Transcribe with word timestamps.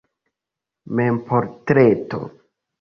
Memportreto. 0.95 2.19